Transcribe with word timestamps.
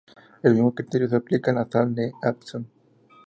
El 0.41 0.53
mismo 0.55 0.73
criterio 0.73 1.07
se 1.07 1.15
aplica 1.15 1.51
a 1.51 1.53
la 1.53 1.69
sal 1.69 1.93
de 1.93 2.11
Epsom. 2.23 2.65